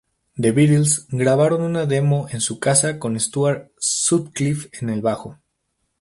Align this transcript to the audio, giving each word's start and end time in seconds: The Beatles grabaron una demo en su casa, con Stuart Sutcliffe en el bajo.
The 0.35 0.51
Beatles 0.51 1.05
grabaron 1.11 1.61
una 1.61 1.85
demo 1.85 2.25
en 2.31 2.41
su 2.41 2.57
casa, 2.59 2.97
con 2.97 3.19
Stuart 3.19 3.69
Sutcliffe 3.77 4.71
en 4.81 4.89
el 4.89 5.03
bajo. 5.03 5.37